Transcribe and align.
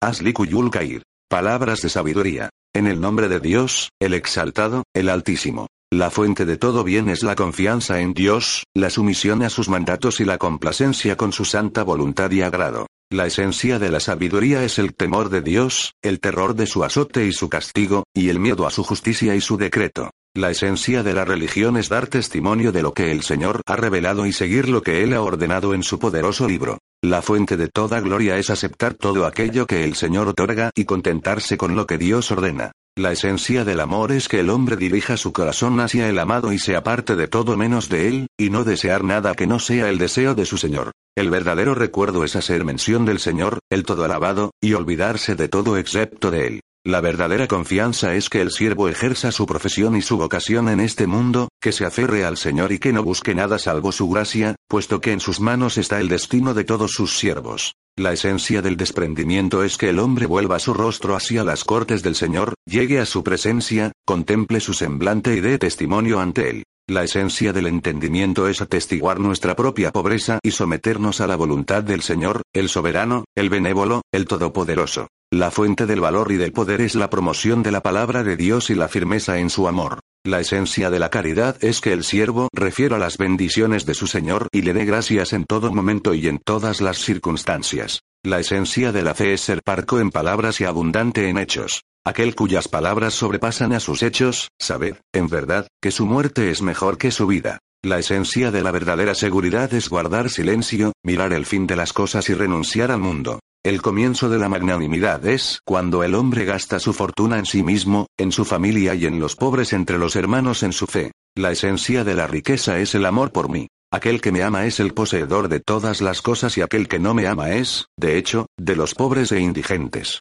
Aslikuyul 0.00 0.70
Kair. 0.70 1.02
Palabras 1.28 1.82
de 1.82 1.88
sabiduría. 1.88 2.50
En 2.72 2.86
el 2.86 3.00
nombre 3.00 3.28
de 3.28 3.40
Dios, 3.40 3.90
el 4.00 4.14
exaltado, 4.14 4.84
el 4.94 5.08
altísimo. 5.08 5.66
La 5.90 6.10
fuente 6.10 6.46
de 6.46 6.56
todo 6.56 6.84
bien 6.84 7.08
es 7.08 7.24
la 7.24 7.34
confianza 7.34 8.00
en 8.00 8.14
Dios, 8.14 8.62
la 8.74 8.90
sumisión 8.90 9.42
a 9.42 9.50
sus 9.50 9.68
mandatos 9.68 10.20
y 10.20 10.24
la 10.24 10.38
complacencia 10.38 11.16
con 11.16 11.32
su 11.32 11.44
santa 11.44 11.82
voluntad 11.82 12.30
y 12.30 12.42
agrado. 12.42 12.86
La 13.10 13.26
esencia 13.26 13.80
de 13.80 13.90
la 13.90 13.98
sabiduría 13.98 14.62
es 14.62 14.78
el 14.78 14.94
temor 14.94 15.30
de 15.30 15.40
Dios, 15.40 15.94
el 16.00 16.20
terror 16.20 16.54
de 16.54 16.66
su 16.66 16.84
azote 16.84 17.26
y 17.26 17.32
su 17.32 17.48
castigo, 17.48 18.04
y 18.14 18.28
el 18.28 18.38
miedo 18.38 18.68
a 18.68 18.70
su 18.70 18.84
justicia 18.84 19.34
y 19.34 19.40
su 19.40 19.56
decreto. 19.56 20.10
La 20.32 20.50
esencia 20.50 21.02
de 21.02 21.14
la 21.14 21.24
religión 21.24 21.76
es 21.76 21.88
dar 21.88 22.06
testimonio 22.06 22.70
de 22.70 22.82
lo 22.82 22.92
que 22.92 23.10
el 23.10 23.22
Señor 23.22 23.62
ha 23.66 23.74
revelado 23.74 24.26
y 24.26 24.32
seguir 24.32 24.68
lo 24.68 24.82
que 24.82 25.02
Él 25.02 25.14
ha 25.14 25.22
ordenado 25.22 25.74
en 25.74 25.82
su 25.82 25.98
poderoso 25.98 26.46
libro. 26.46 26.78
La 27.04 27.22
fuente 27.22 27.56
de 27.56 27.68
toda 27.68 28.00
gloria 28.00 28.38
es 28.38 28.50
aceptar 28.50 28.94
todo 28.94 29.24
aquello 29.24 29.68
que 29.68 29.84
el 29.84 29.94
Señor 29.94 30.26
otorga 30.26 30.72
y 30.74 30.84
contentarse 30.84 31.56
con 31.56 31.76
lo 31.76 31.86
que 31.86 31.96
Dios 31.96 32.32
ordena. 32.32 32.72
La 32.96 33.12
esencia 33.12 33.64
del 33.64 33.78
amor 33.78 34.10
es 34.10 34.26
que 34.26 34.40
el 34.40 34.50
hombre 34.50 34.76
dirija 34.76 35.16
su 35.16 35.32
corazón 35.32 35.78
hacia 35.78 36.08
el 36.08 36.18
amado 36.18 36.52
y 36.52 36.58
se 36.58 36.74
aparte 36.74 37.14
de 37.14 37.28
todo 37.28 37.56
menos 37.56 37.88
de 37.88 38.08
él, 38.08 38.26
y 38.36 38.50
no 38.50 38.64
desear 38.64 39.04
nada 39.04 39.36
que 39.36 39.46
no 39.46 39.60
sea 39.60 39.88
el 39.90 39.98
deseo 39.98 40.34
de 40.34 40.44
su 40.44 40.58
Señor. 40.58 40.90
El 41.16 41.30
verdadero 41.30 41.76
recuerdo 41.76 42.24
es 42.24 42.34
hacer 42.34 42.64
mención 42.64 43.04
del 43.04 43.20
Señor, 43.20 43.60
el 43.70 43.84
todo 43.84 44.02
alabado, 44.02 44.50
y 44.60 44.72
olvidarse 44.72 45.36
de 45.36 45.48
todo 45.48 45.76
excepto 45.76 46.32
de 46.32 46.46
él. 46.48 46.60
La 46.84 47.00
verdadera 47.00 47.48
confianza 47.48 48.14
es 48.14 48.30
que 48.30 48.40
el 48.40 48.50
siervo 48.50 48.88
ejerza 48.88 49.32
su 49.32 49.46
profesión 49.46 49.96
y 49.96 50.02
su 50.02 50.16
vocación 50.16 50.68
en 50.68 50.80
este 50.80 51.06
mundo, 51.06 51.48
que 51.60 51.72
se 51.72 51.84
aferre 51.84 52.24
al 52.24 52.36
Señor 52.36 52.72
y 52.72 52.78
que 52.78 52.92
no 52.92 53.02
busque 53.02 53.34
nada 53.34 53.58
salvo 53.58 53.92
su 53.92 54.08
gracia, 54.08 54.54
puesto 54.68 55.00
que 55.00 55.12
en 55.12 55.20
sus 55.20 55.40
manos 55.40 55.76
está 55.76 56.00
el 56.00 56.08
destino 56.08 56.54
de 56.54 56.64
todos 56.64 56.92
sus 56.92 57.18
siervos. 57.18 57.74
La 57.96 58.12
esencia 58.12 58.62
del 58.62 58.76
desprendimiento 58.76 59.64
es 59.64 59.76
que 59.76 59.90
el 59.90 59.98
hombre 59.98 60.26
vuelva 60.26 60.60
su 60.60 60.72
rostro 60.72 61.16
hacia 61.16 61.42
las 61.42 61.64
cortes 61.64 62.04
del 62.04 62.14
Señor, 62.14 62.54
llegue 62.64 63.00
a 63.00 63.06
su 63.06 63.24
presencia, 63.24 63.90
contemple 64.06 64.60
su 64.60 64.72
semblante 64.72 65.34
y 65.34 65.40
dé 65.40 65.58
testimonio 65.58 66.20
ante 66.20 66.48
él. 66.48 66.62
La 66.86 67.02
esencia 67.02 67.52
del 67.52 67.66
entendimiento 67.66 68.48
es 68.48 68.62
atestiguar 68.62 69.18
nuestra 69.18 69.56
propia 69.56 69.90
pobreza 69.90 70.38
y 70.42 70.52
someternos 70.52 71.20
a 71.20 71.26
la 71.26 71.36
voluntad 71.36 71.82
del 71.82 72.02
Señor, 72.02 72.42
el 72.54 72.68
soberano, 72.68 73.24
el 73.34 73.50
benévolo, 73.50 74.02
el 74.12 74.26
todopoderoso. 74.26 75.08
La 75.30 75.50
fuente 75.50 75.84
del 75.84 76.00
valor 76.00 76.32
y 76.32 76.36
del 76.36 76.52
poder 76.52 76.80
es 76.80 76.94
la 76.94 77.10
promoción 77.10 77.62
de 77.62 77.70
la 77.70 77.82
palabra 77.82 78.24
de 78.24 78.34
Dios 78.34 78.70
y 78.70 78.74
la 78.74 78.88
firmeza 78.88 79.38
en 79.38 79.50
su 79.50 79.68
amor. 79.68 80.00
La 80.24 80.40
esencia 80.40 80.88
de 80.88 80.98
la 80.98 81.10
caridad 81.10 81.62
es 81.62 81.82
que 81.82 81.92
el 81.92 82.02
siervo 82.02 82.48
refiera 82.50 82.96
las 82.96 83.18
bendiciones 83.18 83.84
de 83.84 83.92
su 83.92 84.06
Señor 84.06 84.48
y 84.52 84.62
le 84.62 84.72
dé 84.72 84.86
gracias 84.86 85.34
en 85.34 85.44
todo 85.44 85.70
momento 85.70 86.14
y 86.14 86.28
en 86.28 86.38
todas 86.38 86.80
las 86.80 86.96
circunstancias. 86.96 88.00
La 88.24 88.40
esencia 88.40 88.90
de 88.90 89.02
la 89.02 89.14
fe 89.14 89.34
es 89.34 89.42
ser 89.42 89.62
parco 89.62 90.00
en 90.00 90.10
palabras 90.10 90.62
y 90.62 90.64
abundante 90.64 91.28
en 91.28 91.36
hechos. 91.36 91.82
Aquel 92.06 92.34
cuyas 92.34 92.66
palabras 92.66 93.12
sobrepasan 93.12 93.74
a 93.74 93.80
sus 93.80 94.02
hechos, 94.02 94.48
sabed, 94.58 94.96
en 95.12 95.28
verdad, 95.28 95.68
que 95.82 95.90
su 95.90 96.06
muerte 96.06 96.50
es 96.50 96.62
mejor 96.62 96.96
que 96.96 97.10
su 97.10 97.26
vida. 97.26 97.58
La 97.84 97.98
esencia 97.98 98.50
de 98.50 98.62
la 98.62 98.70
verdadera 98.70 99.14
seguridad 99.14 99.72
es 99.74 99.90
guardar 99.90 100.30
silencio, 100.30 100.92
mirar 101.04 101.34
el 101.34 101.44
fin 101.44 101.66
de 101.66 101.76
las 101.76 101.92
cosas 101.92 102.30
y 102.30 102.34
renunciar 102.34 102.90
al 102.90 103.00
mundo. 103.00 103.40
El 103.64 103.82
comienzo 103.82 104.28
de 104.28 104.38
la 104.38 104.48
magnanimidad 104.48 105.26
es 105.26 105.60
cuando 105.64 106.04
el 106.04 106.14
hombre 106.14 106.44
gasta 106.44 106.78
su 106.78 106.92
fortuna 106.92 107.38
en 107.38 107.44
sí 107.44 107.64
mismo, 107.64 108.06
en 108.16 108.30
su 108.30 108.44
familia 108.44 108.94
y 108.94 109.04
en 109.04 109.18
los 109.18 109.34
pobres 109.34 109.72
entre 109.72 109.98
los 109.98 110.14
hermanos 110.14 110.62
en 110.62 110.72
su 110.72 110.86
fe. 110.86 111.10
La 111.36 111.50
esencia 111.50 112.04
de 112.04 112.14
la 112.14 112.28
riqueza 112.28 112.78
es 112.78 112.94
el 112.94 113.04
amor 113.04 113.32
por 113.32 113.50
mí. 113.50 113.66
Aquel 113.92 114.20
que 114.20 114.30
me 114.32 114.42
ama 114.42 114.66
es 114.66 114.80
el 114.80 114.94
poseedor 114.94 115.48
de 115.48 115.60
todas 115.60 116.00
las 116.00 116.22
cosas 116.22 116.56
y 116.56 116.60
aquel 116.60 116.86
que 116.86 117.00
no 117.00 117.14
me 117.14 117.26
ama 117.26 117.50
es, 117.50 117.86
de 117.98 118.16
hecho, 118.16 118.46
de 118.56 118.76
los 118.76 118.94
pobres 118.94 119.32
e 119.32 119.40
indigentes. 119.40 120.20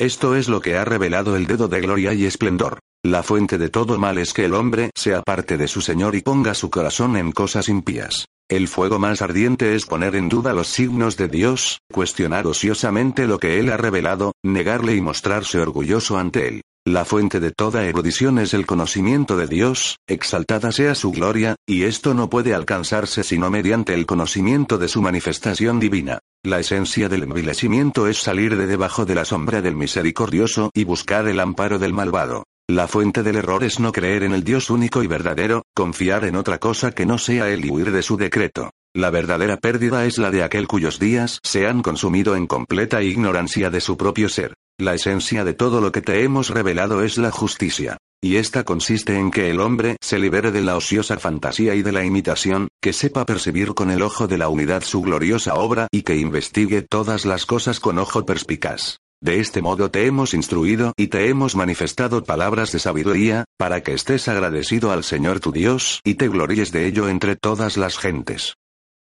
Esto 0.00 0.34
es 0.34 0.48
lo 0.48 0.60
que 0.60 0.76
ha 0.76 0.84
revelado 0.84 1.36
el 1.36 1.46
dedo 1.46 1.68
de 1.68 1.80
gloria 1.80 2.14
y 2.14 2.24
esplendor. 2.24 2.78
La 3.04 3.22
fuente 3.22 3.58
de 3.58 3.68
todo 3.68 3.98
mal 3.98 4.16
es 4.18 4.32
que 4.32 4.46
el 4.46 4.54
hombre 4.54 4.90
sea 4.96 5.22
parte 5.22 5.56
de 5.56 5.68
su 5.68 5.82
Señor 5.82 6.14
y 6.14 6.22
ponga 6.22 6.54
su 6.54 6.70
corazón 6.70 7.16
en 7.16 7.32
cosas 7.32 7.68
impías. 7.68 8.26
El 8.50 8.66
fuego 8.66 8.98
más 8.98 9.20
ardiente 9.20 9.74
es 9.74 9.84
poner 9.84 10.16
en 10.16 10.30
duda 10.30 10.54
los 10.54 10.68
signos 10.68 11.18
de 11.18 11.28
Dios, 11.28 11.80
cuestionar 11.92 12.46
ociosamente 12.46 13.26
lo 13.26 13.38
que 13.38 13.60
Él 13.60 13.70
ha 13.70 13.76
revelado, 13.76 14.32
negarle 14.42 14.94
y 14.94 15.02
mostrarse 15.02 15.58
orgulloso 15.58 16.16
ante 16.16 16.48
Él. 16.48 16.62
La 16.86 17.04
fuente 17.04 17.40
de 17.40 17.52
toda 17.52 17.84
erudición 17.84 18.38
es 18.38 18.54
el 18.54 18.64
conocimiento 18.64 19.36
de 19.36 19.48
Dios, 19.48 19.98
exaltada 20.06 20.72
sea 20.72 20.94
su 20.94 21.10
gloria, 21.10 21.56
y 21.66 21.82
esto 21.82 22.14
no 22.14 22.30
puede 22.30 22.54
alcanzarse 22.54 23.22
sino 23.22 23.50
mediante 23.50 23.92
el 23.92 24.06
conocimiento 24.06 24.78
de 24.78 24.88
su 24.88 25.02
manifestación 25.02 25.78
divina. 25.78 26.20
La 26.42 26.58
esencia 26.58 27.10
del 27.10 27.24
envilecimiento 27.24 28.06
es 28.06 28.16
salir 28.16 28.56
de 28.56 28.66
debajo 28.66 29.04
de 29.04 29.14
la 29.14 29.26
sombra 29.26 29.60
del 29.60 29.76
misericordioso 29.76 30.70
y 30.72 30.84
buscar 30.84 31.28
el 31.28 31.40
amparo 31.40 31.78
del 31.78 31.92
malvado. 31.92 32.44
La 32.70 32.86
fuente 32.86 33.22
del 33.22 33.36
error 33.36 33.64
es 33.64 33.80
no 33.80 33.92
creer 33.92 34.24
en 34.24 34.34
el 34.34 34.44
Dios 34.44 34.68
único 34.68 35.02
y 35.02 35.06
verdadero, 35.06 35.62
confiar 35.74 36.24
en 36.24 36.36
otra 36.36 36.58
cosa 36.58 36.92
que 36.92 37.06
no 37.06 37.16
sea 37.16 37.48
Él 37.48 37.64
y 37.64 37.70
huir 37.70 37.92
de 37.92 38.02
su 38.02 38.18
decreto. 38.18 38.72
La 38.94 39.08
verdadera 39.08 39.56
pérdida 39.56 40.04
es 40.04 40.18
la 40.18 40.30
de 40.30 40.42
aquel 40.42 40.68
cuyos 40.68 40.98
días 40.98 41.38
se 41.42 41.66
han 41.66 41.80
consumido 41.80 42.36
en 42.36 42.46
completa 42.46 43.02
ignorancia 43.02 43.70
de 43.70 43.80
su 43.80 43.96
propio 43.96 44.28
ser. 44.28 44.52
La 44.78 44.94
esencia 44.94 45.44
de 45.44 45.54
todo 45.54 45.80
lo 45.80 45.92
que 45.92 46.02
te 46.02 46.22
hemos 46.24 46.50
revelado 46.50 47.02
es 47.02 47.16
la 47.16 47.30
justicia. 47.30 47.96
Y 48.20 48.36
esta 48.36 48.64
consiste 48.64 49.16
en 49.16 49.30
que 49.30 49.48
el 49.48 49.60
hombre 49.60 49.96
se 50.02 50.18
libere 50.18 50.52
de 50.52 50.60
la 50.60 50.76
ociosa 50.76 51.18
fantasía 51.18 51.74
y 51.74 51.82
de 51.82 51.92
la 51.92 52.04
imitación, 52.04 52.68
que 52.82 52.92
sepa 52.92 53.24
percibir 53.24 53.72
con 53.72 53.90
el 53.90 54.02
ojo 54.02 54.26
de 54.28 54.36
la 54.36 54.50
unidad 54.50 54.82
su 54.82 55.00
gloriosa 55.00 55.54
obra 55.54 55.88
y 55.90 56.02
que 56.02 56.16
investigue 56.16 56.82
todas 56.82 57.24
las 57.24 57.46
cosas 57.46 57.80
con 57.80 57.98
ojo 57.98 58.26
perspicaz. 58.26 58.98
De 59.20 59.40
este 59.40 59.62
modo 59.62 59.90
te 59.90 60.06
hemos 60.06 60.32
instruido 60.32 60.92
y 60.96 61.08
te 61.08 61.28
hemos 61.28 61.56
manifestado 61.56 62.22
palabras 62.22 62.70
de 62.70 62.78
sabiduría, 62.78 63.44
para 63.56 63.82
que 63.82 63.92
estés 63.92 64.28
agradecido 64.28 64.92
al 64.92 65.02
Señor 65.02 65.40
tu 65.40 65.50
Dios 65.50 66.00
y 66.04 66.14
te 66.14 66.28
gloríes 66.28 66.70
de 66.70 66.86
ello 66.86 67.08
entre 67.08 67.34
todas 67.34 67.76
las 67.76 67.98
gentes. 67.98 68.54